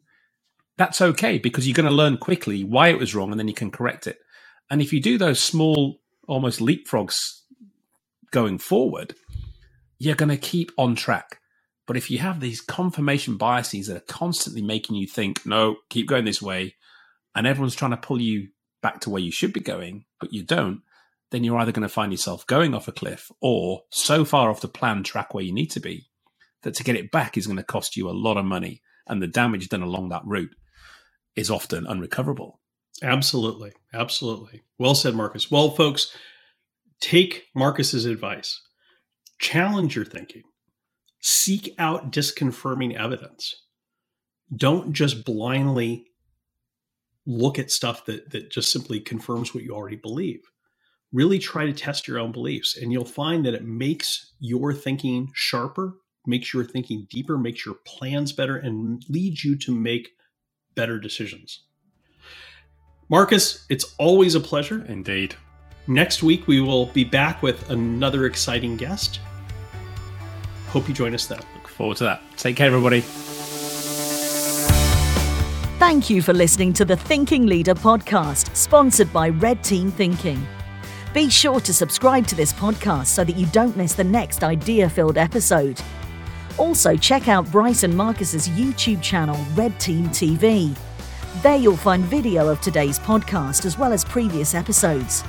[0.77, 3.53] that's okay because you're going to learn quickly why it was wrong and then you
[3.53, 4.19] can correct it.
[4.69, 7.15] And if you do those small, almost leapfrogs
[8.31, 9.15] going forward,
[9.99, 11.39] you're going to keep on track.
[11.85, 16.07] But if you have these confirmation biases that are constantly making you think, no, keep
[16.07, 16.75] going this way,
[17.35, 18.49] and everyone's trying to pull you
[18.81, 20.81] back to where you should be going, but you don't,
[21.31, 24.61] then you're either going to find yourself going off a cliff or so far off
[24.61, 26.07] the planned track where you need to be
[26.63, 28.81] that to get it back is going to cost you a lot of money.
[29.07, 30.55] And the damage done along that route
[31.35, 32.59] is often unrecoverable.
[33.03, 33.71] Absolutely.
[33.93, 34.63] Absolutely.
[34.79, 35.51] Well said, Marcus.
[35.51, 36.15] Well, folks,
[36.99, 38.61] take Marcus's advice,
[39.39, 40.43] challenge your thinking,
[41.21, 43.55] seek out disconfirming evidence.
[44.55, 46.07] Don't just blindly
[47.25, 50.41] look at stuff that, that just simply confirms what you already believe.
[51.15, 55.31] Really try to test your own beliefs, and you'll find that it makes your thinking
[55.33, 55.93] sharper,
[56.27, 60.09] makes your thinking deeper, makes your plans better, and leads you to make
[60.75, 61.61] better decisions.
[63.07, 64.83] Marcus, it's always a pleasure.
[64.89, 65.35] Indeed.
[65.87, 69.21] Next week, we will be back with another exciting guest.
[70.67, 71.39] Hope you join us then.
[71.53, 72.23] Look forward to that.
[72.35, 72.99] Take care, everybody.
[75.79, 80.45] Thank you for listening to the Thinking Leader podcast, sponsored by Red Team Thinking.
[81.15, 84.89] Be sure to subscribe to this podcast so that you don't miss the next idea
[84.89, 85.81] filled episode.
[86.57, 90.77] Also, check out Bryce and Marcus's YouTube channel, Red Team TV.
[91.41, 95.23] There you'll find video of today's podcast as well as previous episodes.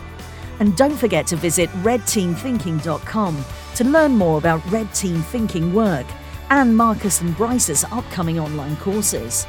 [0.58, 3.44] And don't forget to visit redteamthinking.com
[3.76, 6.06] to learn more about Red Team Thinking work
[6.50, 9.44] and Marcus and Bryce's upcoming online courses.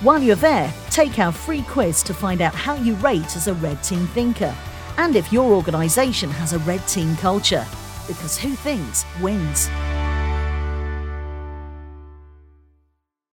[0.00, 3.54] While you're there, take our free quiz to find out how you rate as a
[3.54, 4.56] Red Team thinker
[4.98, 7.66] and if your organisation has a Red Team culture.
[8.06, 9.70] Because who thinks wins.